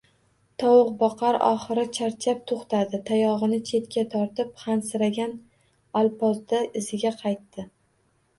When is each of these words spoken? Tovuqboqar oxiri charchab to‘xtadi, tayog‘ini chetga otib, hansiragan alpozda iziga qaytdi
Tovuqboqar 0.61 1.35
oxiri 1.47 1.83
charchab 1.97 2.39
to‘xtadi, 2.51 3.01
tayog‘ini 3.09 3.59
chetga 3.73 4.05
otib, 4.23 4.49
hansiragan 4.63 5.37
alpozda 6.03 6.65
iziga 6.83 7.15
qaytdi 7.23 7.69